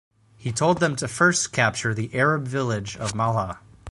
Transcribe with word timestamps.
He 0.35 0.51
told 0.51 0.79
them 0.79 0.95
to 0.95 1.07
first 1.07 1.51
capture 1.53 1.93
the 1.93 2.09
Arab 2.15 2.47
village 2.47 2.97
of 2.97 3.13
Malha. 3.13 3.59